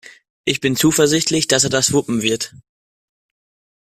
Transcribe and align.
Ich 0.45 0.61
bin 0.61 0.75
zuversichtlich, 0.75 1.47
dass 1.47 1.63
er 1.63 1.69
das 1.69 1.93
wuppen 1.93 2.23
wird. 2.23 2.55